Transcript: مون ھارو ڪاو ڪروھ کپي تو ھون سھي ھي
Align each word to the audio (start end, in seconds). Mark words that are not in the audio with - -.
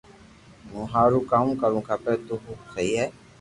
مون 0.69 0.83
ھارو 0.93 1.19
ڪاو 1.31 1.49
ڪروھ 1.61 1.83
کپي 1.87 2.13
تو 2.27 2.33
ھون 2.41 2.57
سھي 2.73 2.87
ھي 2.97 3.05